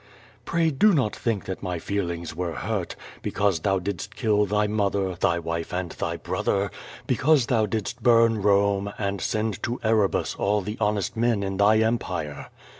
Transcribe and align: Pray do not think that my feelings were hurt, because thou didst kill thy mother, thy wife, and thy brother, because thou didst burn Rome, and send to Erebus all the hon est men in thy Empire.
Pray 0.45 0.71
do 0.71 0.95
not 0.95 1.15
think 1.15 1.45
that 1.45 1.61
my 1.61 1.77
feelings 1.77 2.35
were 2.35 2.53
hurt, 2.53 2.95
because 3.21 3.59
thou 3.59 3.77
didst 3.77 4.15
kill 4.15 4.47
thy 4.47 4.65
mother, 4.65 5.13
thy 5.13 5.37
wife, 5.37 5.71
and 5.71 5.91
thy 5.91 6.17
brother, 6.17 6.71
because 7.05 7.45
thou 7.45 7.67
didst 7.67 8.01
burn 8.01 8.41
Rome, 8.41 8.91
and 8.97 9.21
send 9.21 9.61
to 9.61 9.79
Erebus 9.83 10.33
all 10.39 10.61
the 10.61 10.75
hon 10.81 10.97
est 10.97 11.15
men 11.15 11.43
in 11.43 11.57
thy 11.57 11.77
Empire. 11.77 12.47